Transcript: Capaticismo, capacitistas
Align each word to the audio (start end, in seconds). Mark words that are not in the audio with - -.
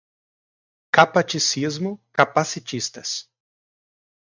Capaticismo, 0.91 1.93
capacitistas 2.11 3.29